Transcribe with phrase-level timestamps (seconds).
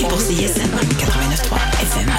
[0.00, 2.10] et pour CISM 89.3 FM.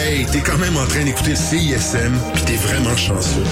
[0.00, 3.44] Hey, t'es quand même en train d'écouter CISM, puis t'es vraiment chanceux.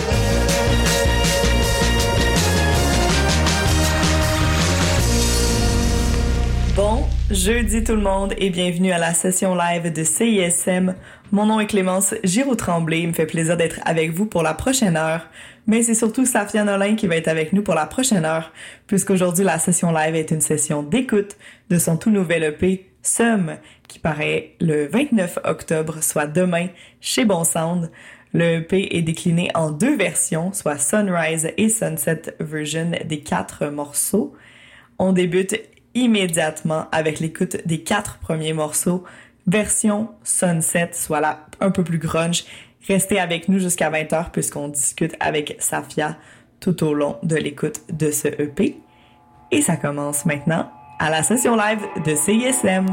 [7.37, 10.95] Jeudi tout le monde et bienvenue à la session live de CISM.
[11.33, 13.01] Mon nom est Clémence Giroux-Tremblay.
[13.01, 15.29] Il me fait plaisir d'être avec vous pour la prochaine heure.
[15.67, 18.53] Mais c'est surtout Safia Nolin qui va être avec nous pour la prochaine heure,
[18.87, 21.37] puisqu'aujourd'hui la session live est une session d'écoute
[21.69, 26.69] de son tout nouvel EP Sum, qui paraît le 29 octobre, soit demain,
[27.03, 27.91] chez Bon Sound.
[28.33, 34.35] Le EP est décliné en deux versions, soit Sunrise et Sunset version des quatre morceaux.
[34.99, 35.61] On débute
[35.97, 39.03] immédiatement avec l'écoute des quatre premiers morceaux,
[39.47, 42.45] version Sunset, soit là un peu plus grunge.
[42.87, 46.17] Restez avec nous jusqu'à 20h puisqu'on discute avec Safia
[46.61, 48.77] tout au long de l'écoute de ce EP.
[49.51, 52.87] Et ça commence maintenant à la session live de CISM.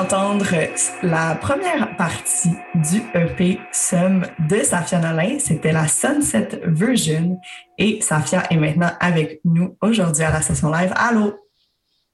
[0.00, 0.46] D'entendre
[1.02, 5.38] la première partie du EP Sum de Safia Nolin.
[5.38, 7.38] C'était la Sunset Version.
[7.76, 10.92] Et Safia est maintenant avec nous aujourd'hui à la session live.
[10.96, 11.34] Allô?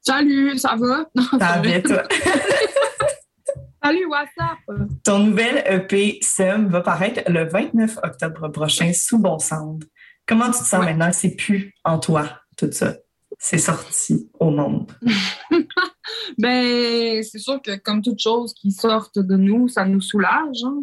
[0.01, 1.07] Salut, ça va?
[1.15, 2.03] Non, Ça va bien, toi?
[3.85, 4.59] Salut, WhatsApp!
[5.05, 9.85] Ton nouvel EP Sum va paraître le 29 octobre prochain sous Bon Sound.
[10.27, 10.87] Comment tu te sens Ouais.
[10.87, 11.13] maintenant?
[11.13, 12.95] C'est plus en toi, tout ça.
[13.39, 14.91] C'est sorti au monde.
[16.39, 20.83] Ben, c'est sûr que comme toute chose qui sortent de nous, ça nous soulage, hein.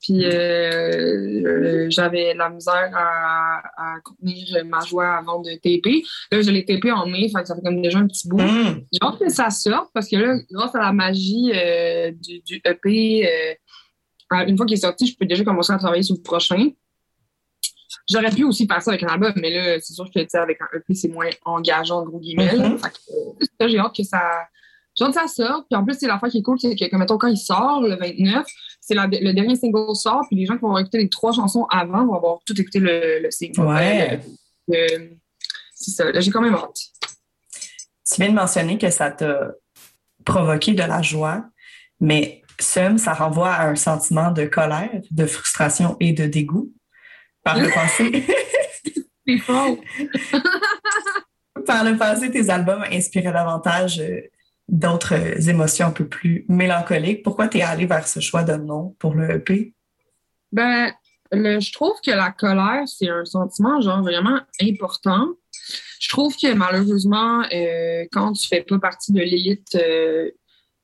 [0.00, 6.04] Puis euh, euh, j'avais la misère à, à contenir ma joie avant de TP.
[6.30, 8.40] Là, je l'ai TP en mai, fait que ça fait comme déjà un petit bout.
[8.40, 12.40] Hum, J'ai hâte que ça sorte parce que là, grâce à la magie euh, du,
[12.40, 13.54] du EP, euh,
[14.46, 16.70] une fois qu'il est sorti, je peux déjà commencer à travailler sur le prochain.
[18.10, 20.66] J'aurais pu aussi faire ça avec un album, mais là, c'est sûr que avec un
[20.76, 22.56] EP, c'est moins engageant, gros guillemets.
[22.56, 22.80] Mhm.
[22.80, 24.20] Que, euh, j'ai hâte que ça.
[24.94, 25.66] J'ai hâte que ça sorte.
[25.70, 27.80] Puis en plus, c'est l'affaire qui est cool, c'est que, comme mettons, quand il sort
[27.80, 28.46] le 29,
[28.80, 32.04] c'est le dernier single sort, puis les gens qui vont écouter les trois chansons avant
[32.04, 33.60] vont avoir tout écouté le, le single.
[33.60, 34.20] Ouais.
[34.70, 35.08] Euh, euh,
[35.74, 36.10] c'est ça.
[36.10, 36.78] Là, j'ai quand même hâte.
[38.06, 39.52] Tu viens de mentionner que ça t'a
[40.24, 41.44] provoqué de la joie,
[42.00, 46.72] mais Sum, ça renvoie à un sentiment de colère, de frustration et de dégoût.
[47.44, 48.24] Par le passé,
[49.26, 49.76] C'est fort.
[51.66, 54.20] par le passé, tes albums inspiraient davantage euh,
[54.68, 57.22] d'autres euh, émotions un peu plus mélancoliques.
[57.22, 59.74] Pourquoi tu es allé vers ce choix de nom pour le EP?
[60.50, 60.92] Ben,
[61.30, 65.28] le- je trouve que la colère, c'est un sentiment genre vraiment important.
[66.00, 70.30] Je trouve que malheureusement, euh, quand tu fais pas partie de l'élite euh,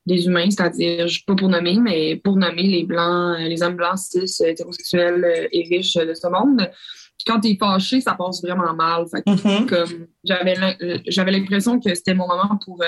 [0.09, 3.99] des humains, c'est-à-dire, pas pour nommer, mais pour nommer les blancs, euh, les hommes blancs,
[3.99, 6.69] cis, hétérosexuels euh, et riches de ce monde,
[7.27, 9.05] quand t'es fâché, ça passe vraiment mal.
[9.11, 9.67] Fait que Mhm.
[9.67, 12.87] comme j'avais l'im- euh, j'avais l'impression que c'était mon moment pour euh,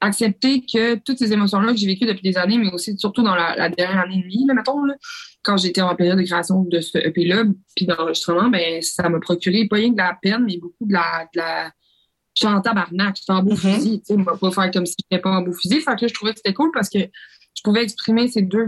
[0.00, 3.34] accepter que toutes ces émotions-là que j'ai vécues depuis des années, mais aussi surtout dans
[3.36, 4.94] la, la dernière année et demie, là, mettons, là,
[5.44, 7.44] quand j'étais en période de création de ce EP-là,
[7.76, 10.92] puis d'enregistrement, ben ça m'a procuré pas rien que de la peine, mais beaucoup de
[10.92, 11.28] la...
[11.32, 11.70] De la
[12.34, 13.56] J'étais en tabarnak, j'étais en beau Mhm.
[13.56, 15.80] fusil, tu sais, on va pas faire comme si j'étais pas en beau fusil.
[15.80, 18.66] Fait que là, je trouvais que c'était cool parce que je pouvais exprimer ces deux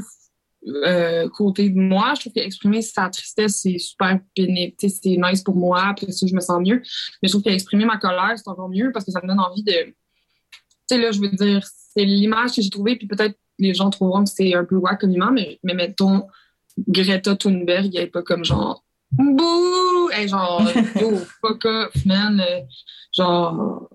[0.66, 2.14] euh, côtés de moi.
[2.14, 4.75] Je trouve qu'exprimer sa tristesse, c'est super pénible.
[4.78, 5.88] C'est nice pour moi.
[5.88, 6.80] Après ça, je me sens mieux.
[7.23, 9.62] Mais je trouve qu'exprimer ma colère, c'est encore mieux parce que ça me donne envie
[9.62, 9.73] de.
[9.73, 9.94] Tu
[10.87, 11.62] sais, là, je veux dire,
[11.94, 15.00] c'est l'image que j'ai trouvée, puis peut-être les gens trouveront que c'est un peu wack
[15.02, 16.26] comme image, mais, mais mettons,
[16.88, 18.85] Greta Thunberg, elle est pas comme genre.
[19.13, 20.11] Bouh!
[20.13, 20.63] Elle est genre,
[21.01, 22.41] yo, fuck off, man.
[22.41, 22.61] Euh,
[23.17, 23.89] Genre,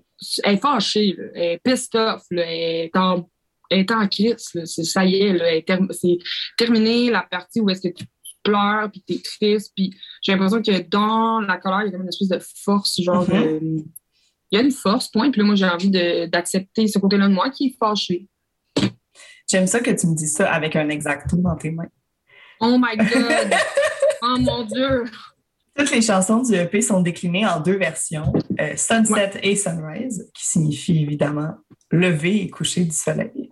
[0.44, 1.24] elle est fâchée, là.
[1.34, 2.42] Elle est pissed off, là.
[2.42, 3.28] Elle est en,
[3.68, 4.64] elle est en crise, là.
[4.66, 6.18] Ça y est, C'est
[6.56, 8.04] terminé la partie où est-ce que tu
[8.42, 12.02] pleures, puis t'es triste, puis j'ai l'impression que dans la colère, il y a comme
[12.02, 15.30] une espèce de force, genre, euh, il y a une force, point.
[15.30, 18.26] Puis là, moi, j'ai envie d'accepter ce côté-là de moi qui est fâché.
[19.46, 21.88] J'aime ça que tu me dis ça avec un exacto dans tes mains.
[22.60, 23.08] Oh my God!
[24.22, 25.04] oh mon Dieu!
[25.76, 30.46] Toutes les chansons du EP sont déclinées en deux versions, euh, Sunset et Sunrise, qui
[30.46, 31.54] signifie évidemment
[31.90, 33.50] lever et coucher du soleil.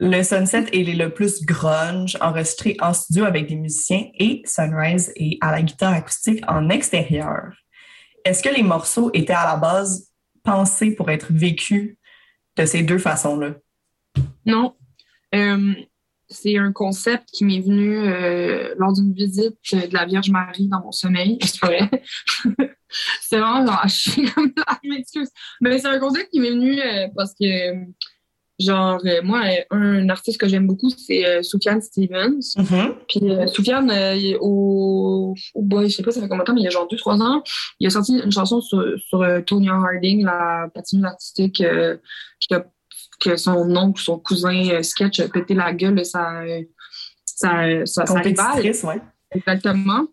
[0.00, 5.38] Le Sunset est le plus grunge, enregistré en studio avec des musiciens, et Sunrise est
[5.40, 7.52] à la guitare acoustique en extérieur.
[8.24, 10.10] Est-ce que les morceaux étaient à la base
[10.42, 11.96] pensés pour être vécus
[12.56, 13.54] de ces deux façons-là?
[14.44, 14.74] Non.
[15.34, 15.74] Euh,
[16.28, 20.80] c'est un concept qui m'est venu euh, lors d'une visite de la Vierge Marie dans
[20.80, 21.38] mon sommeil.
[21.42, 21.90] C'est vrai.
[23.20, 25.28] c'est vraiment genre, je suis comme là, je m'excuse.
[25.60, 27.46] Mais c'est un concept qui m'est venu euh, parce que,
[28.60, 32.54] genre, euh, moi, un artiste que j'aime beaucoup, c'est Soufiane Stevens.
[32.56, 32.94] Mhm.
[33.08, 33.20] Puis
[33.52, 33.90] Soufiane,
[34.40, 36.86] au, boy, je sais pas ça fait combien de temps, mais il y a genre
[36.86, 37.42] 2-3 ans,
[37.80, 41.64] il a sorti une chanson sur, sur Tonya Harding, la patineuse artistique
[42.40, 42.64] qui a,
[43.24, 46.62] que son oncle, son cousin euh, Sketch a pété la gueule de sa, euh,
[47.24, 48.46] sa, sa, sa rivale.
[48.46, 49.00] Compétitrice, ouais.
[49.32, 50.06] Exactement.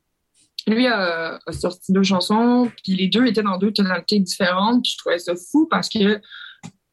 [0.67, 4.91] Lui a, a sorti deux chansons, puis les deux étaient dans deux tonalités différentes, puis
[4.93, 6.19] je trouvais ça fou parce que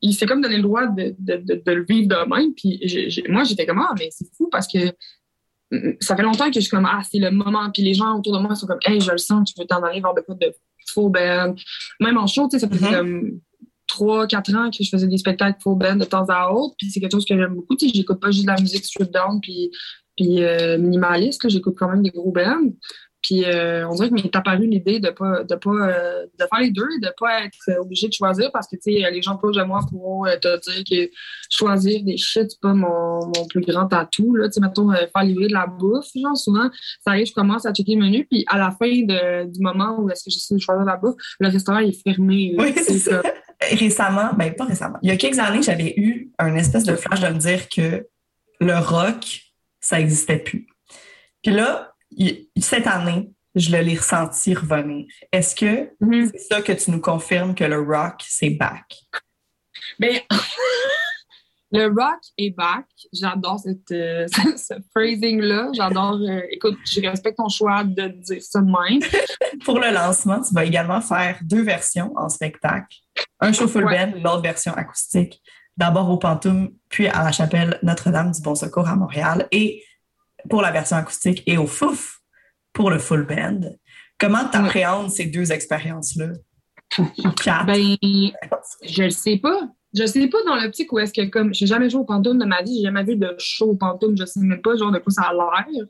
[0.00, 2.78] il s'est comme donné le droit de, de, de, de le vivre de même, puis
[2.85, 4.78] j'ai- j'ai- moi j'étais comme ah mais c'est fou parce que
[5.72, 8.16] mm, ça fait longtemps que je suis comme ah c'est le moment, puis les gens
[8.18, 10.20] autour de moi sont comme hey je le sens, tu veux t'en aller voir de
[10.22, 10.50] quoi de
[10.92, 11.54] full band,
[12.00, 12.96] même en show, tu sais ça faisait Mhm.
[12.96, 13.40] comme
[13.99, 16.91] trois quatre ans que je faisais des spectacles full band de temps à autre, puis
[16.91, 19.11] c'est quelque chose que j'aime beaucoup, tu sais j'écoute pas juste de la musique strip
[19.11, 19.71] down puis
[20.17, 22.73] puis euh, minimaliste, j'écoute quand même des gros bands.
[23.23, 26.61] Puis euh, on dirait que m'est apparu l'idée de pas de pas euh, de faire
[26.61, 29.37] les deux de pas être euh, obligé de choisir parce que tu sais les gens
[29.37, 31.11] proches de moi pourront euh, te dire que
[31.51, 35.25] choisir des shit c'est pas mon, mon plus grand atout là tu sais mettons faire
[35.25, 36.71] livrer de la bouffe genre souvent
[37.05, 39.97] ça arrive je commence à checker le menu puis à la fin de, du moment
[39.99, 42.55] où est-ce que j'essaie de choisir la bouffe le restaurant est fermé.
[42.57, 43.21] Oui, c'est ça.
[43.61, 47.21] Récemment, ben pas récemment, il y a quelques années, j'avais eu un espèce de flash
[47.21, 48.07] de me dire que
[48.61, 49.40] le rock,
[49.81, 50.66] ça n'existait plus.
[51.42, 51.92] Puis là,
[52.61, 55.07] cette année, je l'ai ressenti revenir.
[55.33, 56.31] Est-ce que Mhm.
[56.33, 58.85] c'est ça que tu nous confirmes que le rock, c'est back?
[59.99, 60.18] Ben,
[61.70, 62.87] le rock est back.
[63.12, 64.26] J'adore cette, euh,
[64.57, 65.70] ce phrasing-là.
[65.74, 66.14] J'adore.
[66.20, 69.00] euh, écoute, je respecte ton choix de dire ça de même.
[69.64, 72.96] Pour le lancement, tu vas également faire deux versions en spectacle.
[73.40, 74.07] Un show full Ouais.
[74.07, 75.42] band, l'autre version acoustique.
[75.76, 79.46] D'abord au Pantoum, puis à la chapelle Notre-Dame du Bon Secours à Montréal.
[79.52, 79.85] Et
[80.48, 82.20] pour la version acoustique et au Fouf
[82.72, 83.61] pour le full band.
[84.18, 86.28] Comment tu appréhendes ces deux expériences-là?
[87.42, 87.66] Quatre.
[87.66, 87.96] Ben,
[88.85, 89.68] je le sais pas.
[89.94, 92.44] Je sais pas dans l'optique où est-ce que, comme, j'ai jamais joué au pantoum de
[92.44, 94.98] ma vie, j'ai jamais vu de show au pantoum, je sais même pas, genre, de
[94.98, 95.87] quoi ça a l'air.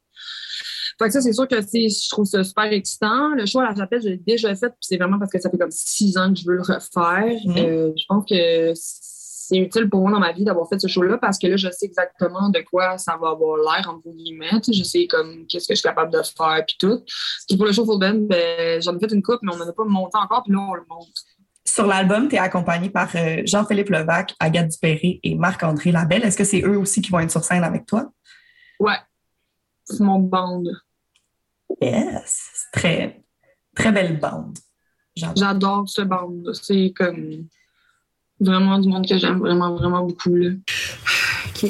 [0.99, 3.29] Fait que ça, c'est sûr que je trouve ça super excitant.
[3.35, 5.49] Le show à la chapelle, je l'ai déjà fait, puis c'est vraiment parce que ça
[5.49, 7.39] fait comme six ans que je veux le refaire.
[7.45, 7.57] Mhm.
[7.57, 11.17] Euh, je pense que c'est utile pour moi dans ma vie d'avoir fait ce show-là
[11.19, 14.61] parce que là, je sais exactement de quoi ça va avoir l'air, entre guillemets.
[14.71, 17.01] Je sais comme qu'est-ce que je suis capable de faire, puis tout.
[17.49, 19.69] Puis pour le show full band, ben, j'en ai fait une coupe, mais on n'en
[19.69, 21.09] a pas monté encore, puis là, on le monte.
[21.69, 26.25] Sur l'album, tu es accompagné par euh, Jean-Philippe Levac, Agathe Dupéré et Marc-André Labelle.
[26.25, 28.11] Est-ce que c'est eux aussi qui vont être sur scène avec toi?
[28.81, 28.97] Ouais.
[29.85, 30.65] C'est mon band.
[31.81, 32.51] Yes!
[32.55, 33.23] C'est Très,
[33.75, 34.59] très belle bande.
[35.15, 35.89] J'adore.
[35.89, 36.43] Ce band.
[36.55, 37.47] C'est comme
[38.41, 40.35] vraiment du monde que j'aime vraiment, vraiment beaucoup.
[40.35, 40.51] Là.
[41.63, 41.69] Mon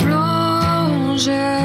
[0.00, 1.59] plonge.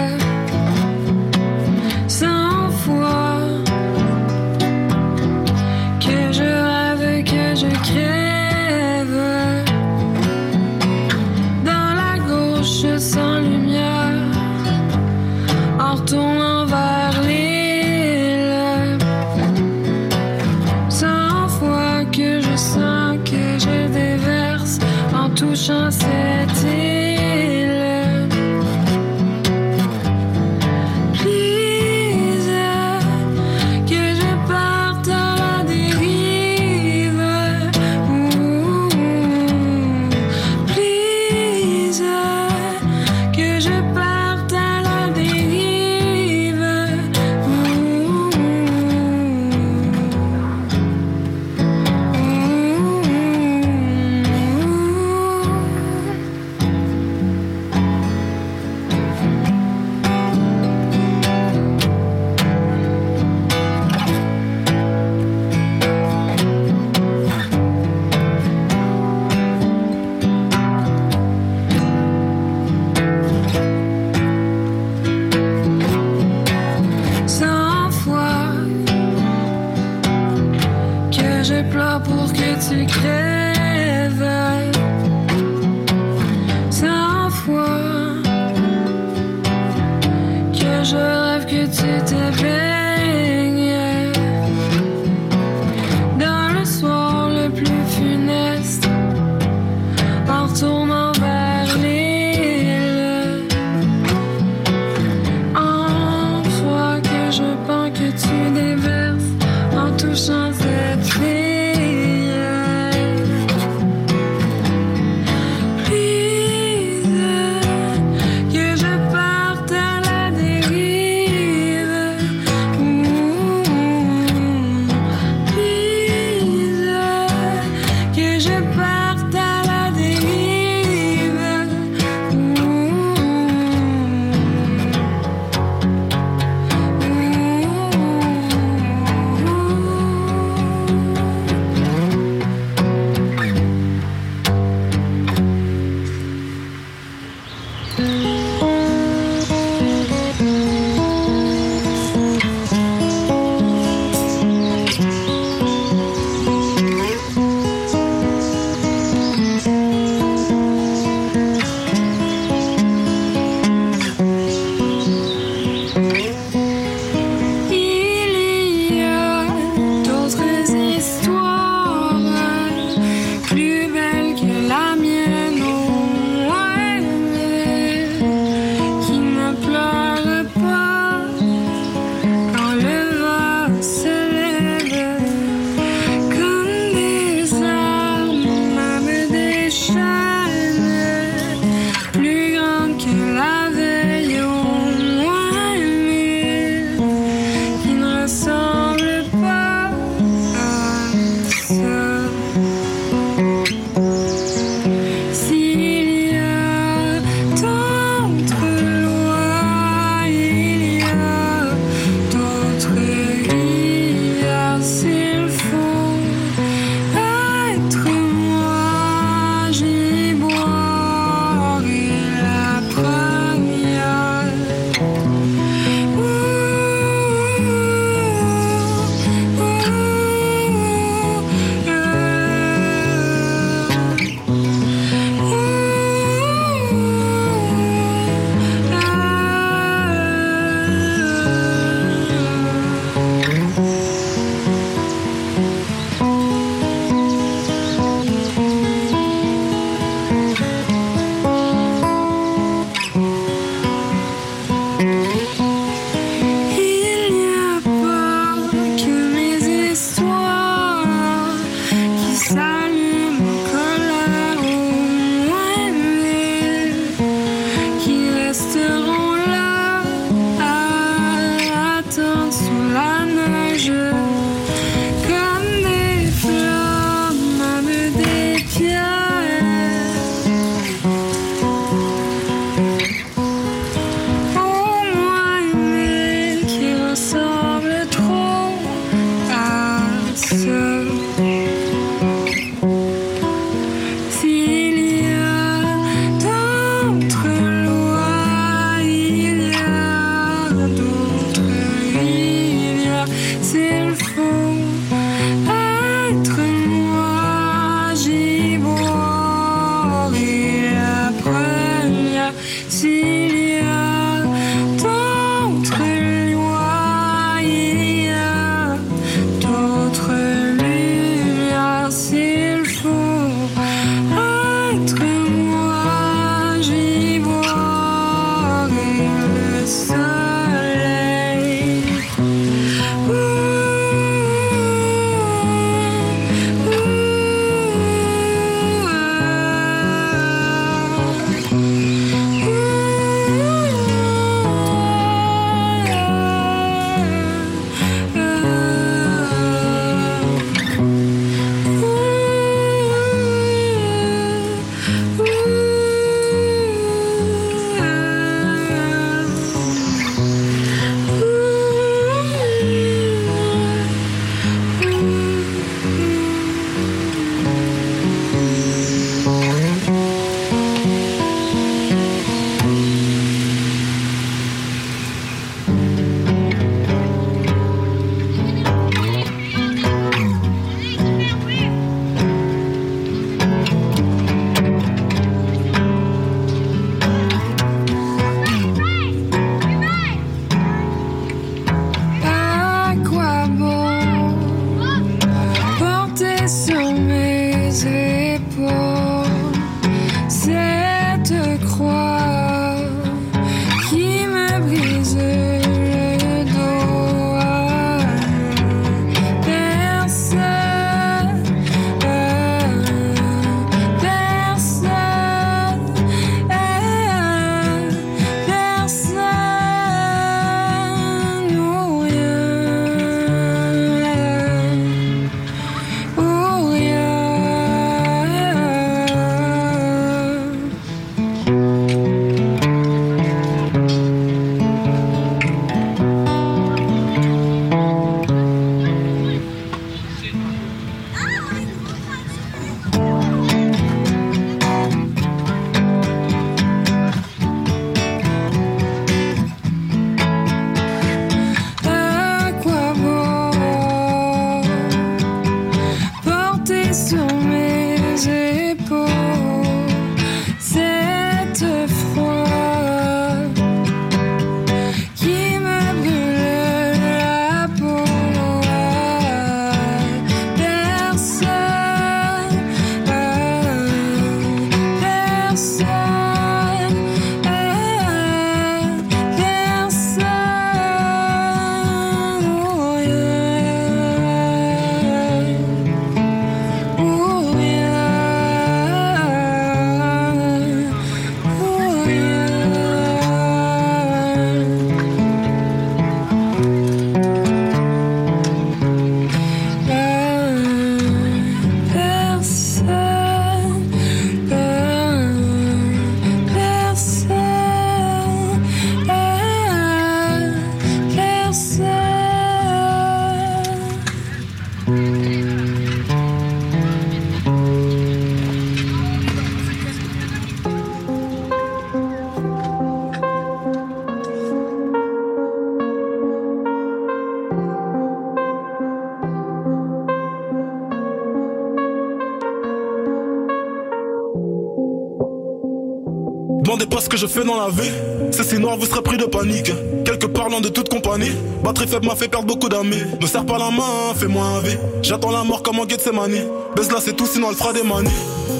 [537.36, 538.12] Que je fais dans la vie.
[538.52, 539.91] C'est si noir, vous serez pris de panique.
[540.24, 541.52] Quelques parlant de toute compagnie.
[541.84, 543.24] Batterie faible m'a fait perdre beaucoup d'amis.
[543.41, 544.98] Ne serre pas la main, fais-moi un vie.
[545.21, 546.63] J'attends la mort comme en Gethsemane.
[546.95, 548.30] Baisse là, c'est tout, sinon elle fera des manies.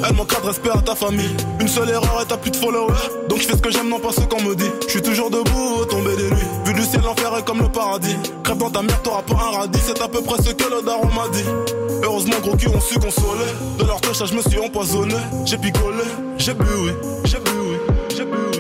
[0.08, 1.36] Elle manquera de respect à ta famille.
[1.60, 2.94] Une seule erreur et t'as plus de followers.
[3.28, 4.72] Donc je fais ce que j'aime, non pas ce qu'on me dit.
[4.86, 6.50] Je suis toujours debout, tombé des nuits.
[6.65, 8.15] Vu du ciel, l'enfer est comme le paradis.
[8.46, 9.80] Crève dans ta mère, t'auras pas un radis.
[9.86, 11.44] C'est à peu près ce que le daron m'a dit.
[12.04, 13.52] Heureusement, gros cul ont su consoler.
[13.80, 15.15] De leur touche, je me suis empoisonné.
[15.44, 16.06] J'ai picolé,
[16.38, 16.91] j'ai bu, oui.
[17.26, 17.64] J'ai bu.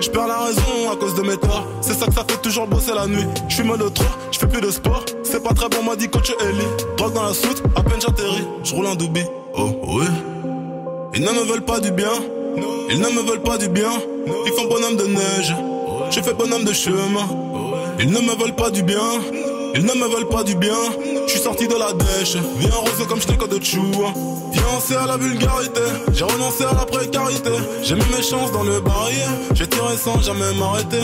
[0.05, 1.65] Je perds la raison à cause de mes torts.
[1.81, 3.25] C'est ça que ça fait toujours bosser la nuit.
[3.49, 5.03] Je suis de trop, je fais plus de sport.
[5.23, 6.61] C'est pas très bon, m'a dit coach Ellie.
[6.95, 8.47] Drogue dans la soute, à peine j'atterris.
[8.63, 9.23] Je roule un doubi.
[9.57, 10.05] Oh, oui.
[11.15, 12.11] Ils ne me veulent pas du bien.
[12.91, 13.89] Ils ne me veulent pas du bien.
[14.45, 15.55] Ils font bonhomme de neige.
[16.11, 17.27] Je fais bonhomme de chemin.
[17.99, 19.01] Ils ne me veulent pas du bien.
[19.73, 20.77] Ils ne me veulent pas du bien.
[21.25, 22.37] Je suis sorti de la dèche.
[22.59, 23.81] Viens rose comme je de chou.
[24.75, 25.79] Fiancé à la vulgarité.
[26.11, 27.51] J'ai renoncé à la précarité.
[27.81, 29.29] J'ai mis mes chances dans le barrière.
[29.53, 30.99] J'ai tiré sans jamais m'arrêter.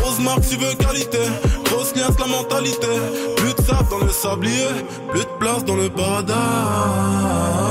[0.00, 1.18] Rose marque, tu veux qualité.
[1.64, 2.86] Grosse liasse, la mentalité.
[3.36, 4.68] Plus de sable dans le sablier.
[5.10, 7.65] Plus de place dans le paradis.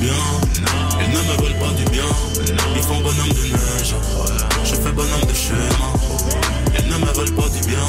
[0.00, 0.22] Bien.
[1.00, 2.10] Ils ne me veulent pas du bien.
[2.74, 3.94] Ils font bonhomme de neige.
[4.64, 5.92] Je fais bonhomme de chemin.
[6.78, 7.86] Ils ne me veulent pas du bien.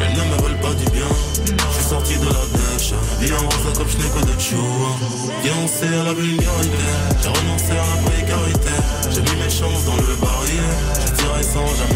[0.00, 1.08] Ils ne me veulent pas du bien.
[1.46, 2.92] Je suis sorti de la dèche.
[3.20, 4.62] Bien rose comme je n'ai que de chou.
[5.42, 6.86] Fiancé à la vulgarité.
[7.22, 8.74] J'ai renoncé à la précarité.
[9.10, 10.78] J'ai mis mes chances dans le barrière.
[11.00, 11.91] J'ai tiré sans jamais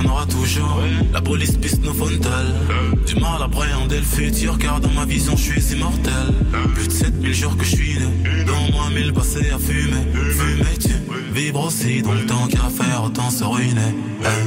[0.00, 0.80] en aura toujours.
[1.12, 2.54] La police piste nos fontelles.
[3.06, 6.34] Du mal à appréhender le futur, car dans ma vision, je suis immortel.
[6.74, 8.44] Plus de 7000 jours que je suis né.
[8.46, 10.04] Dans moi, 1000 passés à fumer.
[10.12, 10.94] Fumer, tu
[11.32, 13.94] vibres aussi, donc tant qu'à faire, autant se ruiner.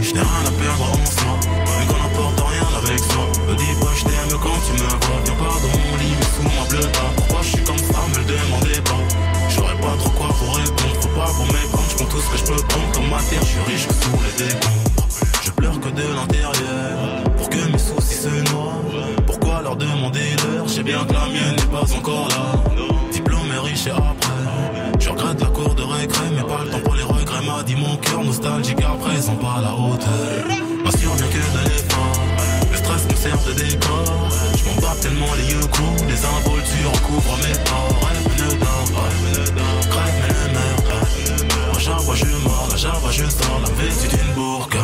[0.01, 1.39] Je n'ai rien à perdre en soi.
[1.43, 3.27] Mais qu'on n'apporte rien avec soi.
[3.47, 5.21] Me dis pas, je t'aime quand tu me vois.
[5.25, 8.25] Viens pas dans mon lit, sous ma bleu Pourquoi je suis comme ça, me le
[8.25, 9.01] demandez pas.
[9.49, 11.01] J'aurais pas trop quoi pour répondre.
[11.01, 13.41] Faut pas pour méprendre, je prends tout ce que je peux prendre comme matière.
[13.41, 14.92] Je suis riche que les décombres.
[15.63, 17.23] Que de l'intérieur.
[17.35, 18.81] Pour que mes soucis se noient.
[19.25, 20.67] Pourquoi leur demander l'heure?
[20.67, 22.63] Je sais bien que la mienne n'est pas encore là.
[23.11, 24.99] Diplôme est riche et après.
[24.99, 27.41] Je regrette la cour de récré, mais pas le temps pour les regrets.
[27.45, 30.45] M'a dit mon cœur nostalgique à présent pas à la hauteur.
[30.85, 32.17] M'assure bien que de l'effort.
[32.71, 34.29] Le stress me sert de décor.
[34.57, 36.05] Je m'en bats tellement les yeux courts.
[36.07, 37.99] Les involtures recouvrent mes torts.
[38.07, 38.53] Rêve ne.
[39.89, 41.79] Crève mais ne meurt pas.
[41.79, 41.89] Je
[42.43, 42.69] mords,
[43.01, 44.77] fois je sors la vêtue d'une bourque.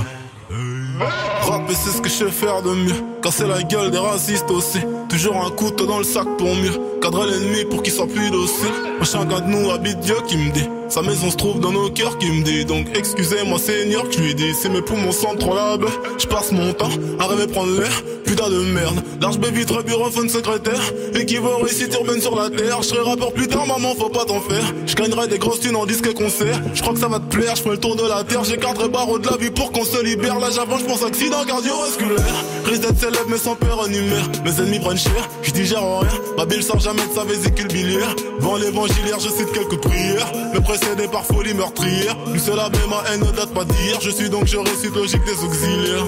[1.00, 3.04] Rapper c'est ce que je sais faire de mieux.
[3.22, 4.80] Casser la gueule des racistes aussi.
[5.10, 8.90] Toujours un couteau dans le sac pour mieux Cadrer l'ennemi pour qu'il soit plus docile.
[9.30, 10.68] Gars de nous habite Dieu qui me dit.
[10.90, 12.66] Sa maison se trouve dans nos cœurs qui me dit.
[12.66, 15.88] Donc excusez-moi Seigneur je lui dis Si mes poumons baie
[16.18, 16.90] Je passe mon temps
[17.20, 17.92] à rêver prendre l'air.
[18.26, 19.02] Putain de merde.
[19.22, 20.82] Large baby très bureauphone secrétaire.
[21.16, 22.82] Équivaut réussite urbaine sur la terre.
[22.82, 24.64] Je serai rappeur plus tard maman faut pas t'en faire.
[24.86, 26.60] Je des grosses thunes en disque concert.
[26.74, 27.56] Je crois que ça va te plaire.
[27.56, 28.44] Je fais le tour de la terre.
[28.44, 30.40] J'écarterai barreau de la vie pour qu'on se libère.
[30.40, 32.46] Là j'avance je pense accident cardiovasculaire.
[32.66, 35.30] Risque d'être célèbre mais sans père en Mes ennemis prennent cher.
[35.44, 36.10] Je digère rien.
[36.38, 36.46] Ma
[36.90, 40.32] jamais de sa vésicule biliaire Vent l'évangiliaire je cite quelques prières.
[40.54, 42.18] Me précédé par folie meurtrière.
[42.26, 45.24] Plus seul la ma haine ne date pas d'hier Je suis donc je récite logique
[45.24, 46.06] des auxiliaires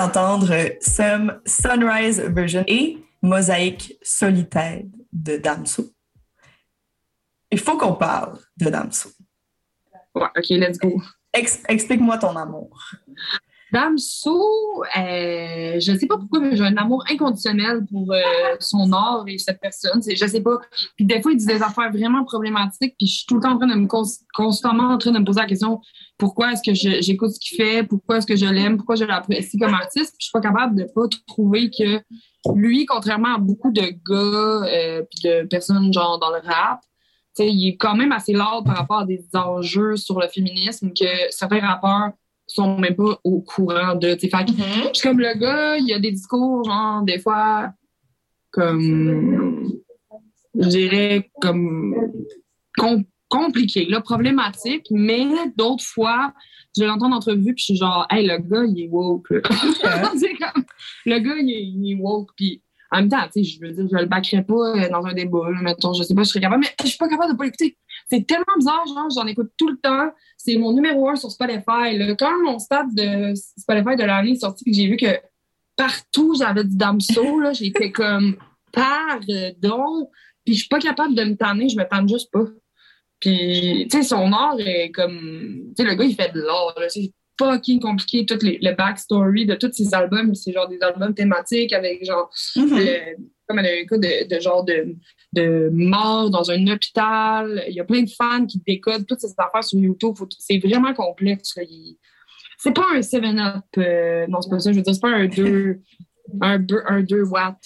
[0.00, 4.82] d'entendre Some Sunrise Version et Mosaïque solitaire
[5.12, 5.90] de Damso.
[7.50, 9.10] Il faut qu'on parle de Damso.
[10.14, 11.00] Ouais, ok, let's go.
[11.32, 12.82] Ex- Explique-moi ton amour.
[13.72, 18.20] Damso, euh, je sais pas pourquoi, mais j'ai un amour inconditionnel pour euh,
[18.58, 20.00] son art et cette personne.
[20.06, 20.58] Je sais pas.
[20.96, 23.52] Puis des fois, il dit des affaires vraiment problématiques, puis je suis tout le temps
[23.52, 24.02] en train de me cons-
[24.34, 25.80] constamment en train de me poser la question
[26.18, 29.58] pourquoi est-ce que j'écoute ce qu'il fait, pourquoi est-ce que je l'aime, pourquoi je l'apprécie
[29.58, 30.14] comme artiste?
[30.18, 32.00] Puis je suis pas capable de pas trouver que
[32.54, 36.80] lui, contrairement à beaucoup de gars euh, de personnes genre dans le rap,
[37.38, 41.06] il est quand même assez lourd par rapport à des enjeux sur le féminisme que
[41.30, 42.10] certains rappeurs
[42.50, 44.16] sont même pas au courant de.
[44.16, 47.72] Fait que je suis comme le gars, il y a des discours, genre, des fois,
[48.50, 49.72] comme,
[50.58, 51.94] je dirais, comme,
[52.76, 55.26] com- compliqués, là, problématiques, mais
[55.56, 56.32] d'autres fois,
[56.76, 59.28] je l'entends en entrevue, puis je suis genre, hey, le gars, il est woke.
[60.16, 60.64] C'est comme,
[61.06, 63.70] le gars, il est, il est woke, puis en même temps, tu sais, je veux
[63.70, 66.40] dire, je le backerais pas euh, dans un débat, mettons, je sais pas, je serais
[66.40, 67.76] capable, mais je suis pas capable de pas l'écouter.
[68.10, 70.10] C'est tellement bizarre, genre, j'en écoute tout le temps.
[70.36, 71.96] C'est mon numéro un sur Spotify.
[71.96, 72.14] Là.
[72.16, 75.06] Quand mon stade de Spotify de l'année est sorti, que j'ai vu que
[75.76, 78.36] partout j'avais du Damso, là, fait comme
[78.72, 80.08] pardon.
[80.44, 82.44] Puis je suis pas capable de me tanner, je me tanne juste pas.
[83.20, 85.72] Puis, tu sais, son art est comme.
[85.76, 86.74] Tu sais, le gars, il fait de l'art.
[86.88, 90.34] C'est fucking compliqué, tout les, le backstory de tous ses albums.
[90.34, 92.72] C'est genre des albums thématiques avec genre Mhm.
[92.72, 93.14] euh,
[93.50, 94.96] comme elle a un cas de, de genre de,
[95.32, 97.64] de mort dans un hôpital.
[97.68, 100.14] Il y a plein de fans qui décodent toutes ces affaires sur YouTube.
[100.38, 101.54] C'est vraiment complexe.
[102.58, 103.64] C'est pas un 7-up.
[103.78, 104.70] euh, non, c'est pas ça.
[104.72, 105.80] Je veux dire, c'est pas un 2
[106.42, 107.56] un, bu- un 2 watts.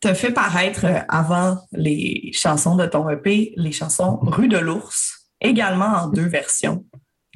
[0.00, 5.28] T'as fait paraître euh, avant les chansons de ton EP, les chansons Rue de l'ours,
[5.40, 6.84] également en deux versions.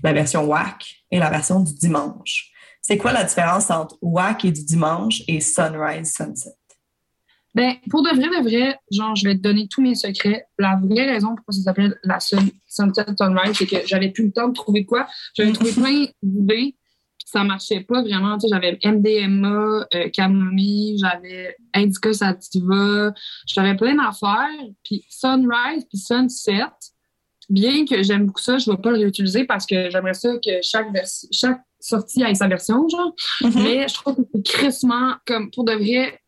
[0.03, 2.50] La version WAC et la version du dimanche.
[2.80, 6.50] C'est quoi la différence entre WAC et du dimanche et Sunrise Sunset?
[7.55, 10.46] Ben, pour de vrai, de vrai, genre, je vais te donner tous mes secrets.
[10.59, 14.32] La vraie raison pourquoi ça s'appelle la Sun- Sunset Sunrise, c'est que j'avais plus le
[14.32, 15.07] temps de trouver quoi.
[15.34, 16.76] J'avais trouvé plein d'idées,
[17.26, 18.38] ça marchait pas vraiment.
[18.38, 23.12] Tu sais, j'avais MDMA, euh, Camomille, j'avais Indica Sativa,
[23.46, 24.48] j'avais plein d'affaires.
[24.84, 26.62] Puis Sunrise, puis Sunset,
[27.50, 30.50] bien que j'aime beaucoup ça, je vais pas le réutiliser parce que j'aimerais ça que
[30.62, 33.14] chaque, vers- chaque sortie ait sa version, genre.
[33.57, 36.18] Mais je trouve que c'est crissement, comme pour de vrai,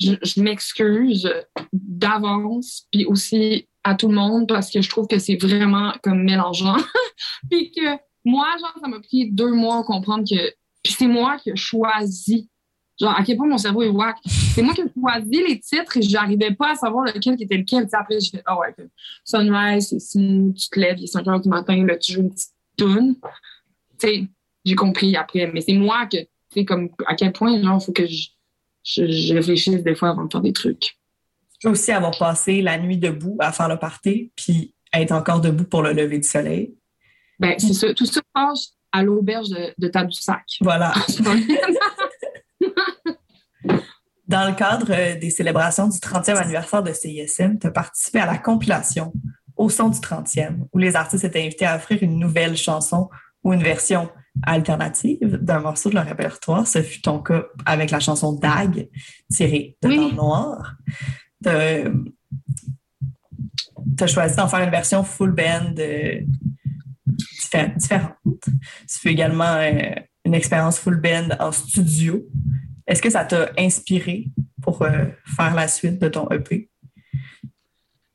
[0.00, 1.30] je, m'excuse
[1.72, 6.22] d'avance, puis aussi à tout le monde, parce que je trouve que c'est vraiment comme
[6.24, 6.76] mélangeant.
[7.50, 10.52] puis que moi, genre, ça m'a pris deux mois à comprendre que.
[10.84, 12.48] C'est moi qui ai choisi.
[12.98, 14.16] Genre, à quel point mon cerveau est whack.
[14.26, 17.58] C'est moi qui ai choisi les titres et j'arrivais pas à savoir lequel qui était
[17.58, 17.84] lequel.
[17.84, 18.74] Tu sais, après, j'ai fait, ah ouais,
[19.24, 22.22] Sunrise, c'est si tu te lèves, il est 5 heures du matin, là, tu joues
[22.22, 23.14] une petite toune.
[23.98, 24.28] Tu sais,
[24.64, 25.50] j'ai compris après.
[25.52, 28.30] Mais c'est moi que, tu sais, comme, à quel point, genre, faut que je,
[28.84, 30.98] je, je réfléchisse des fois avant de faire des trucs.
[31.60, 35.40] Tu peux aussi avoir passé la nuit debout à faire le party, puis être encore
[35.40, 36.74] debout pour le lever du soleil.
[37.38, 37.92] Ben, c'est ça.
[37.94, 40.44] Tout ça passe à l'auberge de, de Tadoussac.
[40.60, 40.92] Voilà.
[44.26, 48.26] Dans le cadre euh, des célébrations du 30e anniversaire de CISM, tu as participé à
[48.26, 49.12] la compilation
[49.56, 53.08] Au son du 30e, où les artistes étaient invités à offrir une nouvelle chanson
[53.42, 54.08] ou une version
[54.42, 56.66] alternative d'un morceau de leur répertoire.
[56.66, 58.88] Ce fut ton cas avec la chanson Dag,
[59.30, 60.14] tirée de Oui.
[60.14, 60.76] Noir.
[61.42, 61.50] Tu
[64.04, 66.20] as choisi d'en faire une version full band euh,
[67.06, 68.16] diffé- différente.
[68.86, 72.22] Ce fut également euh, une expérience full band en studio.
[72.86, 74.28] Est-ce que ça t'a inspiré
[74.62, 76.69] pour euh, faire la suite de ton EP?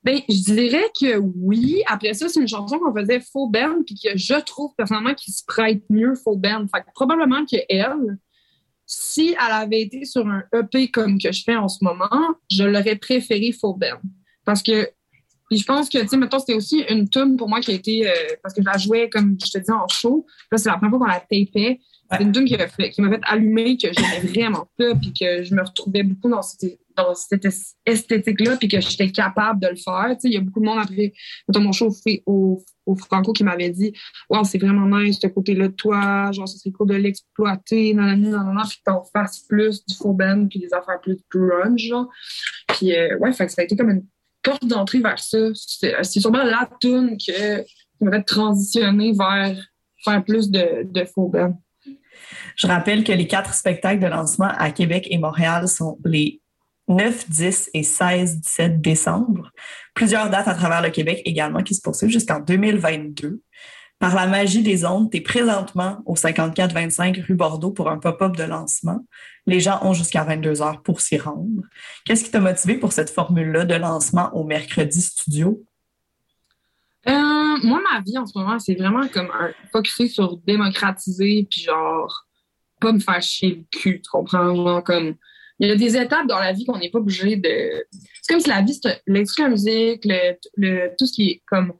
[0.06, 1.82] Ben, je dirais que oui.
[1.88, 5.34] Après ça, c'est une chanson qu'on faisait faux band, puis que je trouve personnellement qu'il
[5.34, 6.68] se prête mieux faux band.
[6.74, 8.20] Fait que probablement que elle,
[8.86, 12.66] si elle avait été sur un EP comme que je fais en ce moment, je
[12.66, 14.00] l'aurais préféré faux band.
[14.46, 14.88] Parce que,
[15.50, 17.74] puis je pense que, tu sais, mettons, c'était aussi une tune pour moi qui a
[17.74, 20.28] été, euh, parce que je la jouais, comme je te dis, en show.
[20.52, 21.80] Là, c'est la première fois qu'on la tapait.
[22.12, 25.14] C'est une tune qui m'a fait, qui m'a fait allumer, que j'aimais vraiment ça, puis
[25.20, 29.60] que je me retrouvais beaucoup dans cette, dans cette es- esthétique-là, puis que j'étais capable
[29.62, 30.16] de le faire.
[30.24, 31.14] Il y a beaucoup de monde après,
[31.58, 31.90] mon show
[32.26, 33.94] au, au Franco qui m'avait dit
[34.30, 38.20] Wow, c'est vraiment nice, ce côté-là de toi, genre, ce serait cool de l'exploiter, nan,
[38.22, 41.18] nan, nan, nan, puis que t'en fasses plus du faux band, puis des affaires plus
[41.32, 42.10] grunge, genre.
[42.68, 44.06] Puis, euh, ouais, fait ça a été comme une
[44.44, 45.38] porte d'entrée vers ça.
[45.54, 49.58] C'est sûrement la tune que, qui m'a fait transitionner vers
[50.04, 51.60] faire plus de, de faux band.
[52.56, 56.42] Je rappelle que les quatre spectacles de lancement à Québec et Montréal sont les
[56.88, 59.52] 9, 10 et 16, 17 décembre.
[59.94, 63.42] Plusieurs dates à travers le Québec également qui se poursuivent jusqu'en 2022.
[63.98, 68.36] Par la magie des ondes, tu es présentement au 54-25 rue Bordeaux pour un pop-up
[68.36, 69.06] de lancement.
[69.46, 71.64] Les gens ont jusqu'à 22 heures pour s'y rendre.
[72.06, 75.64] Qu'est-ce qui t'a motivé pour cette formule-là de lancement au mercredi studio?
[77.08, 77.12] Euh,
[77.64, 82.26] moi, ma vie en ce moment, c'est vraiment comme un focusé sur démocratiser, puis genre
[82.82, 84.54] pas me faire chier le cul, tu comprends?
[84.54, 85.16] Genre, comme,
[85.60, 87.86] il y a des étapes dans la vie qu'on n'est pas obligé de.
[88.22, 91.42] C'est comme si la vie, l'industrie de la musique, le, le, tout ce qui est
[91.46, 91.74] comme.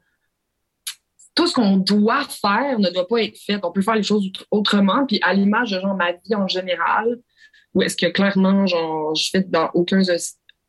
[1.34, 3.60] Tout ce qu'on doit faire ne doit pas être fait.
[3.62, 5.04] On peut faire les choses autrement.
[5.06, 7.20] Puis à l'image de genre ma vie en général,
[7.74, 10.00] où est-ce que clairement, genre, je fais dans aucun,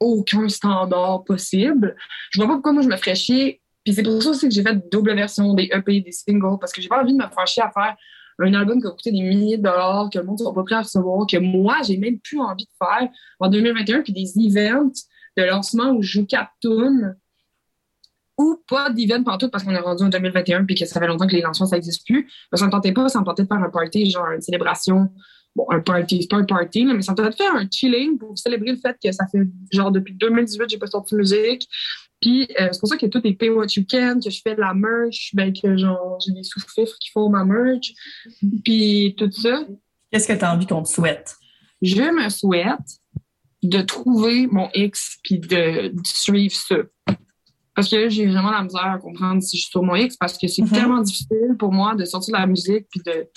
[0.01, 1.95] aucun standard possible,
[2.31, 3.61] je vois pas pourquoi moi je me ferais chier.
[3.85, 6.73] Puis c'est pour ça aussi que j'ai fait double version des EP, des singles, parce
[6.73, 7.95] que j'ai pas envie de me faire chier à faire
[8.39, 10.63] un album qui a coûté des milliers de dollars, que le monde ne soit pas
[10.63, 13.09] prêt à recevoir, que moi, j'ai même plus envie de faire
[13.39, 14.91] en 2021, puis des events
[15.37, 16.51] de lancement où je joue quatre
[18.37, 21.27] ou pas d'event tout parce qu'on est rendu en 2021 puis que ça fait longtemps
[21.27, 22.29] que les lancements, ça n'existe plus.
[22.53, 25.09] Ça ne me tentait pas, ça me tentait de faire un party, genre une célébration.
[25.57, 27.67] Bon, un party, c'est pas un party, là, mais ça me tentait de faire un
[27.69, 29.39] chilling pour célébrer le fait que ça fait
[29.73, 31.67] genre depuis 2018, j'ai pas sorti de musique.
[32.21, 34.53] Puis euh, c'est pour ça que tout est pay what you can, que je fais
[34.55, 37.91] de la merch, ben que genre j'ai des sous-fifres qui font ma merch,
[38.63, 39.65] puis tout ça.
[40.11, 41.35] Qu'est-ce que tu as envie qu'on te souhaite?
[41.81, 43.01] Je me souhaite
[43.63, 46.77] de trouver mon X puis de, de suivre ça.
[47.75, 50.37] Parce que j'ai vraiment la misère à comprendre si je suis sur mon X parce
[50.37, 50.69] que c'est Mhm.
[50.71, 53.27] tellement difficile pour moi de sortir de la musique puis de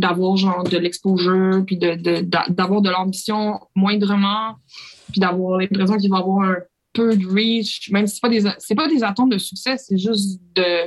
[0.00, 4.56] d'avoir genre de l'exposure puis de de- d'avoir de l'ambition moindrement
[5.12, 6.56] puis d'avoir l'impression qu'il va avoir un
[6.92, 9.98] peu de reach même si c'est pas des c'est pas des attentes de succès c'est
[9.98, 10.86] juste de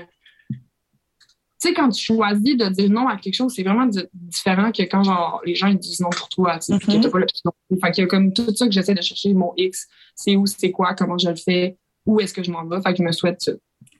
[0.50, 4.72] tu sais quand tu choisis de dire non à quelque chose c'est vraiment di- différent
[4.72, 7.02] que quand genre les gens ils disent non pour toi tu sais puis que Mhm.
[7.04, 7.52] t'as pas l'option
[7.82, 10.46] fait qu'il y a comme tout ça que j'essaie de chercher mon X c'est où
[10.46, 13.04] c'est quoi comment je le fais où est-ce que je m'en vais fait que je
[13.04, 13.52] me souhaite ça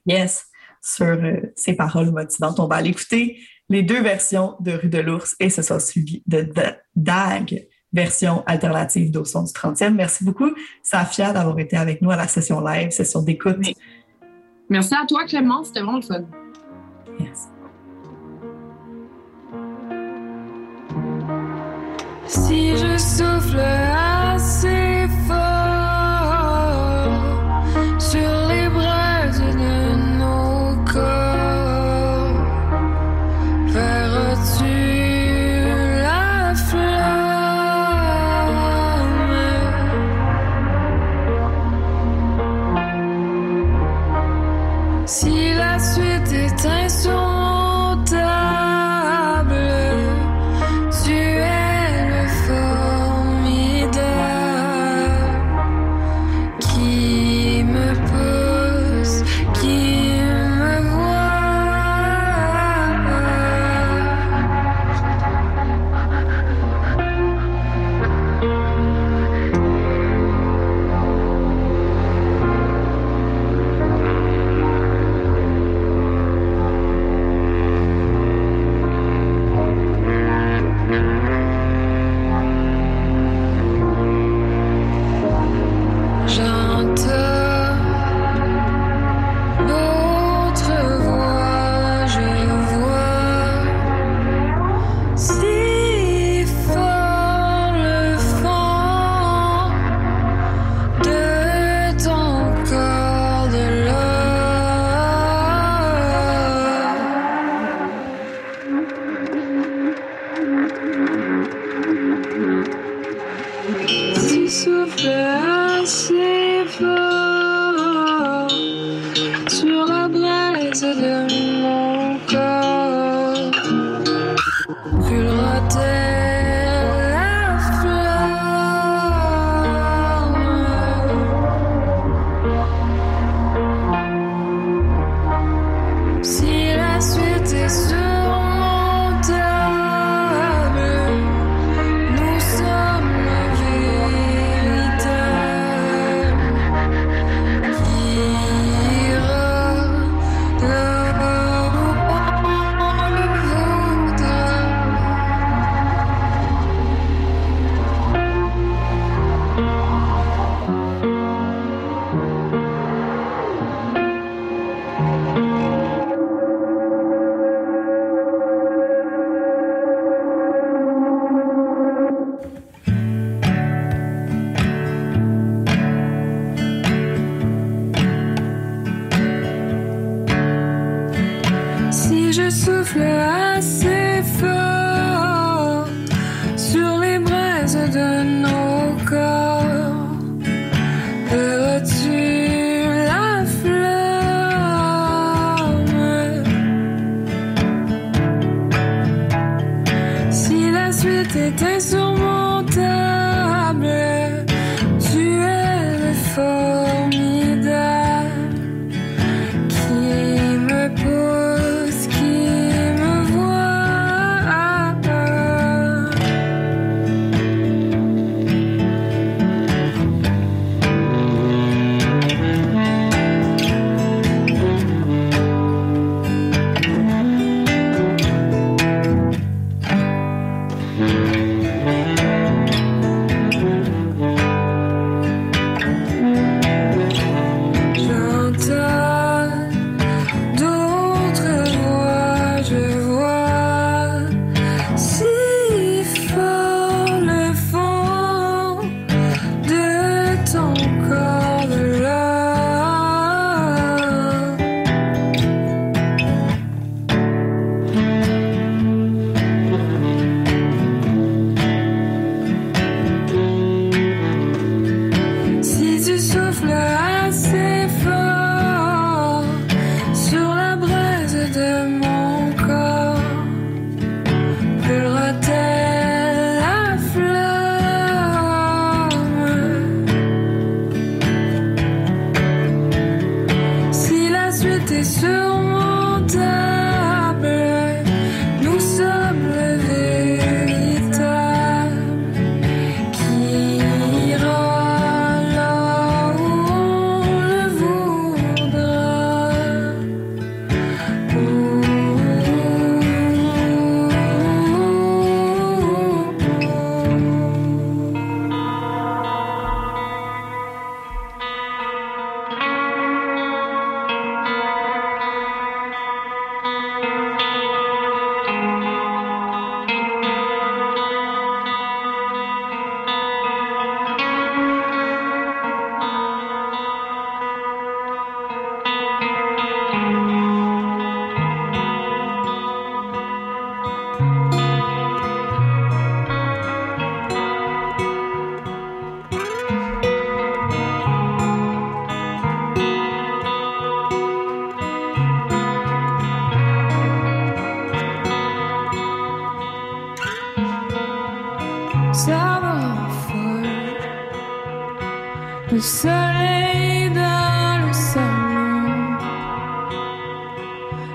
[0.06, 0.46] Yes,
[0.82, 2.60] sur euh, ces paroles motivantes.
[2.60, 3.38] On va aller écouter
[3.74, 8.44] les deux versions de Rue de l'Ours et ce sera suivi de Da- DAG, version
[8.46, 9.96] alternative d'au son du 30e.
[9.96, 10.52] Merci beaucoup,
[10.84, 13.58] Safia, d'avoir été avec nous à la session live, session d'écoute.
[14.70, 16.24] Merci à toi Clément c'était vraiment le fun
[17.20, 17.50] Yes.
[22.28, 22.83] Si je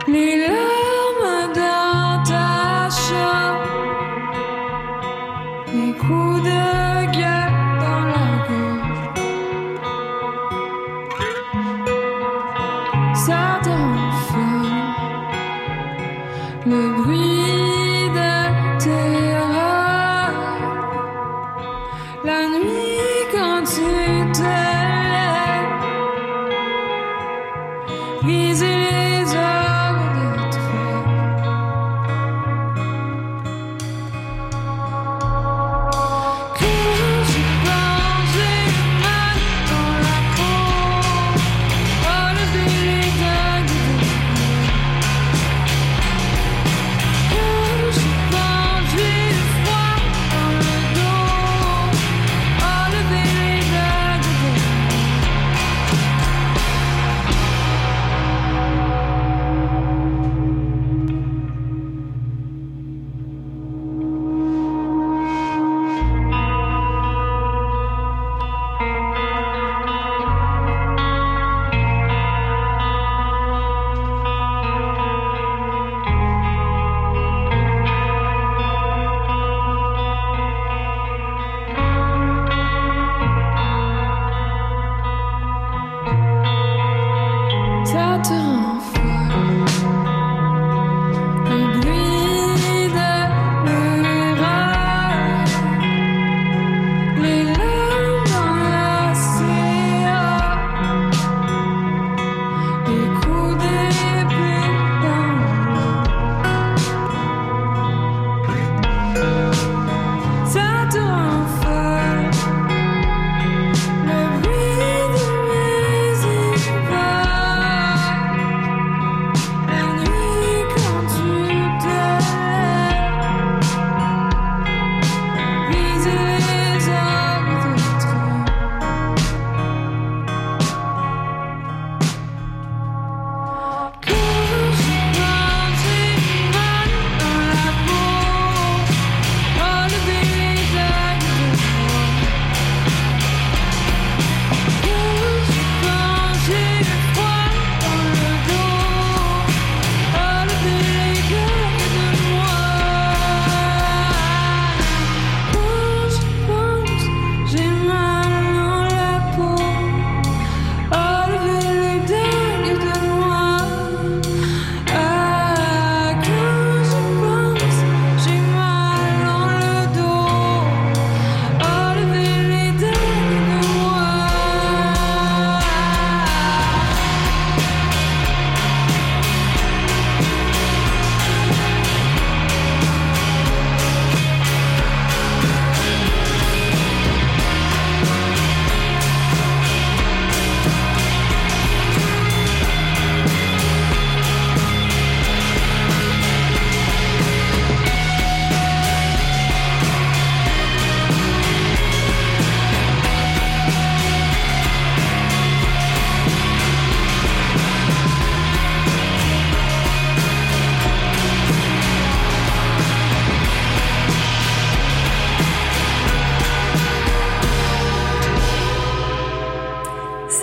[0.08, 0.57] les larmes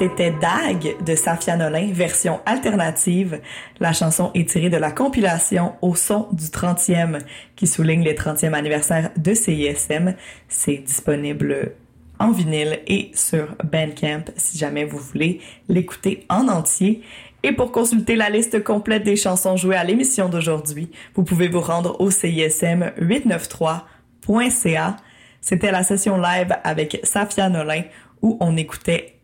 [0.08, 3.42] c'était Dag de Safia Nolin, version alternative.
[3.80, 7.22] La chanson est tirée de la compilation Au son du 30e
[7.56, 10.14] qui souligne les 30e anniversaire de CISM.
[10.48, 11.72] C'est disponible
[12.20, 17.02] en vinyle et sur Bandcamp si jamais vous voulez l'écouter en entier.
[17.42, 21.62] Et pour consulter la liste complète des chansons jouées à l'émission d'aujourd'hui, vous pouvez vous
[21.62, 24.98] rendre au CISM893.ca.
[25.42, 27.82] C'était la session live avec Safia Nolin
[28.22, 29.15] où on écoutait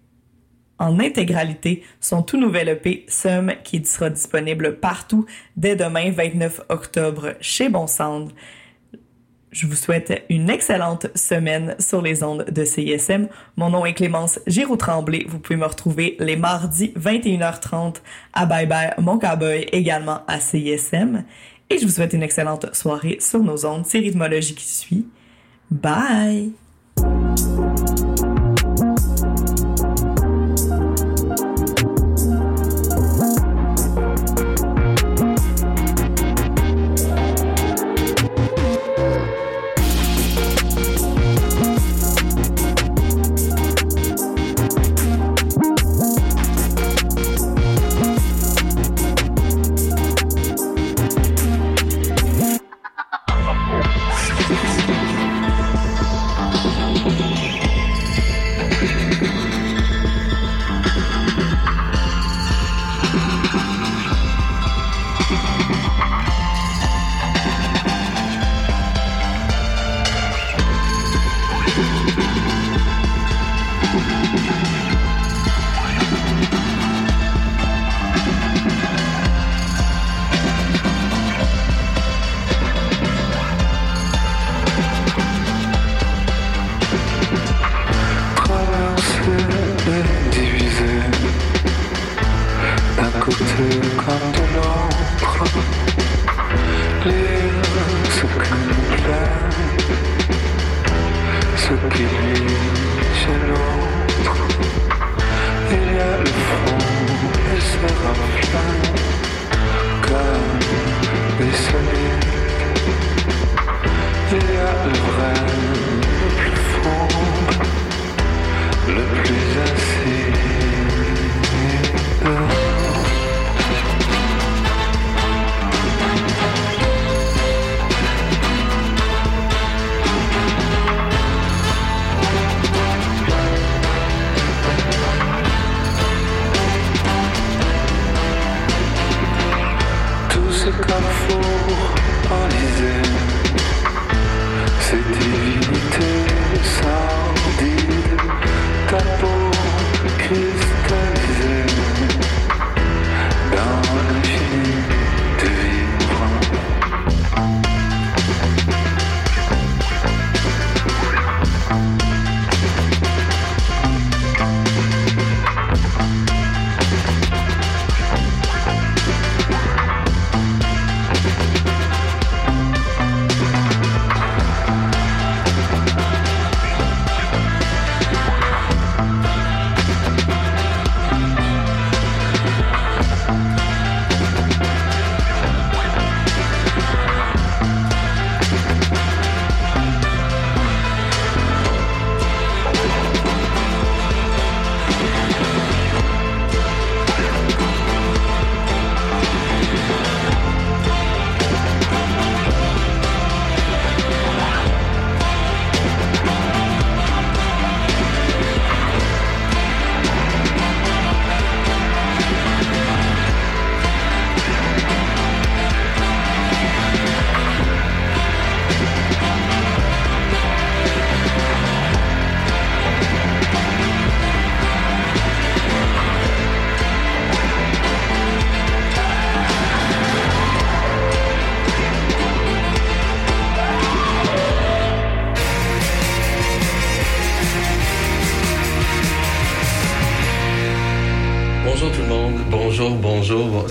[0.81, 5.25] en intégralité son tout nouvel EP Sum qui sera disponible partout
[5.55, 7.85] dès demain 29 octobre chez Bon.
[9.51, 13.27] Je vous souhaite une excellente semaine sur les ondes de CISM.
[13.57, 15.25] Mon nom est Clémence Giroux-Tremblay.
[15.27, 17.97] Vous pouvez me retrouver les mardis 21h30
[18.33, 21.25] à Bye Bye Mon Cowboy, également à CISM.
[21.69, 23.85] Et je vous souhaite une excellente soirée sur nos ondes.
[23.85, 25.07] C'est Rhythmologie qui suit.
[25.69, 26.53] Bye!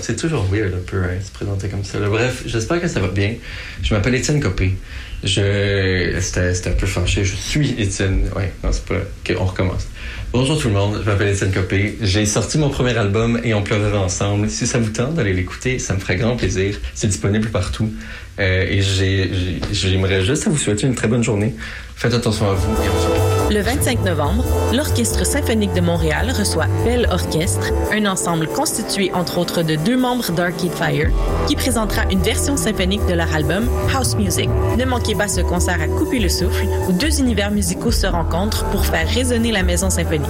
[0.01, 1.99] C'est toujours weird un peu, hein, se présenter comme ça.
[1.99, 3.35] Bref, j'espère que ça va bien.
[3.83, 4.75] Je m'appelle Étienne Copé.
[5.23, 7.23] C'était un peu fâché.
[7.23, 8.29] Je suis Étienne.
[8.35, 8.95] Ouais, non, c'est pas...
[8.95, 9.87] Ok, on recommence.
[10.33, 11.97] Bonjour tout le monde, je m'appelle Étienne Copé.
[12.01, 14.49] J'ai sorti mon premier album et on pleurera ensemble.
[14.49, 16.79] Si ça vous tente d'aller l'écouter, ça me ferait grand plaisir.
[16.95, 17.91] C'est disponible partout.
[18.39, 19.29] Euh, et j'ai-
[19.73, 21.53] j'ai- j'aimerais juste vous souhaiter une très bonne journée.
[21.95, 23.20] Faites attention à vous et on se.
[23.51, 29.61] Le 25 novembre, l'Orchestre symphonique de Montréal reçoit Bell Orchestre, un ensemble constitué entre autres
[29.61, 31.09] de deux membres d'Arcade Fire,
[31.47, 34.49] qui présentera une version symphonique de leur album House Music.
[34.77, 38.63] Ne manquez pas ce concert à couper le souffle où deux univers musicaux se rencontrent
[38.69, 40.29] pour faire résonner la maison symphonique.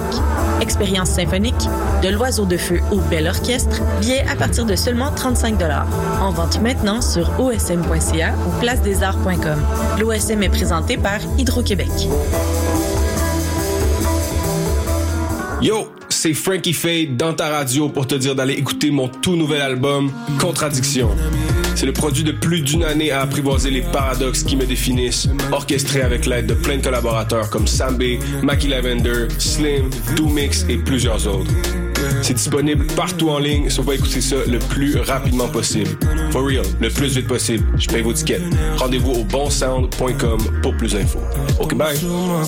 [0.60, 1.68] Expérience symphonique,
[2.02, 5.62] de l'oiseau de feu au Bel Orchestre, billets à partir de seulement 35
[6.20, 9.62] En vente maintenant sur osm.ca ou placedesarts.com.
[10.00, 12.08] L'OSM est présenté par Hydro-Québec.
[15.62, 19.62] Yo, c'est Frankie Fade dans ta radio pour te dire d'aller écouter mon tout nouvel
[19.62, 20.10] album,
[20.40, 21.10] Contradiction.
[21.76, 26.02] C'est le produit de plus d'une année à apprivoiser les paradoxes qui me définissent, orchestré
[26.02, 31.52] avec l'aide de plein de collaborateurs comme Sambé, Mackie Lavender, Slim, Doomix et plusieurs autres.
[32.22, 35.90] C'est disponible partout en ligne, sauf à écouter ça le plus rapidement possible.
[36.30, 37.64] For real, le plus vite possible.
[37.78, 38.42] Je paye vos tickets.
[38.76, 41.20] Rendez-vous au bonsound.com pour plus d'infos.
[41.60, 41.98] Ok, bye.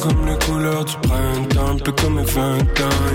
[0.01, 2.63] comme les couleurs du printemps, un peu comme mes 20 ans,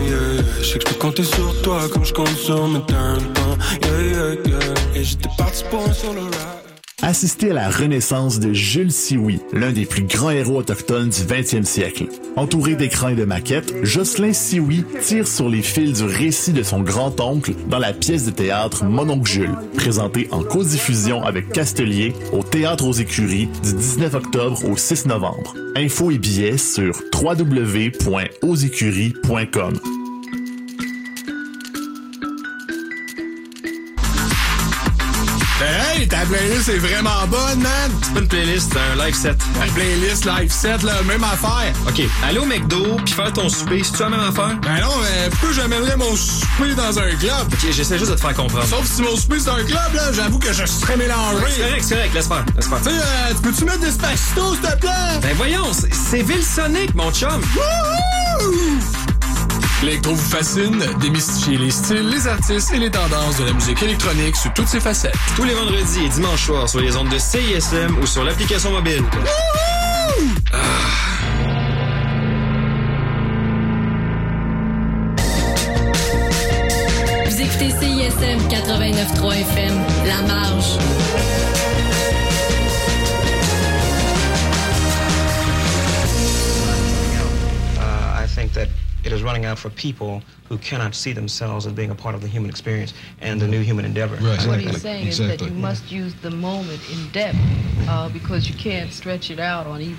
[0.07, 0.43] yeah.
[0.61, 4.01] Je sais que je peux compter sur toi comme je compte sur mes tympans, yeah,
[4.01, 4.73] yeah, yeah.
[4.95, 6.58] Et j'étais parti pour un solo rap.
[7.01, 11.63] Assistez à la renaissance de Jules Sioui, l'un des plus grands héros autochtones du 20e
[11.63, 12.07] siècle.
[12.35, 16.81] Entouré d'écrans et de maquettes, Jocelyn Sioui tire sur les fils du récit de son
[16.81, 22.85] grand-oncle dans la pièce de théâtre Mon Jules, présentée en codiffusion avec Castelier au Théâtre
[22.85, 25.53] aux Écuries du 19 octobre au 6 novembre.
[25.75, 29.98] Infos et billets sur www.auxécuries.com.
[36.29, 37.91] playlist est vraiment bonne, man!
[38.03, 39.35] C'est pas une playlist, c'est un live set.
[39.59, 41.73] La playlist live set, là, même affaire.
[41.87, 44.55] OK, aller au McDo puis faire ton souper, c'est-tu la même affaire?
[44.61, 47.47] Ben non, mais pourquoi j'amènerais mon souper dans un club?
[47.51, 48.65] OK, j'essaie juste de te faire comprendre.
[48.67, 51.45] Sauf si mon souper c'est un club, là, j'avoue que je serais mélangé.
[51.49, 52.77] C'est correct, c'est correct, laisse faire, laisse faire.
[52.81, 55.19] Tu sais, euh, tu peux-tu mettre des spacitos, s'il te plaît?
[55.21, 57.41] Ben voyons, c'est- Ville Sonic, mon chum.
[59.81, 64.35] L'électro vous fascine, démystifiez les styles, les artistes et les tendances de la musique électronique
[64.35, 65.15] sous toutes ses facettes.
[65.37, 69.03] Tous les vendredis et dimanches soirs sur les ondes de CISM ou sur l'application mobile.
[77.25, 79.73] Vous écoutez CISM 89.3 FM,
[80.05, 80.77] La Marge.
[87.77, 88.67] uh, I think that
[89.11, 92.21] it is running out for people who cannot see themselves as being a part of
[92.21, 94.15] the human experience and the new human endeavor.
[94.47, 97.37] What he's saying is that you must use the moment in depth
[97.87, 99.87] uh, because you can't stretch it out on either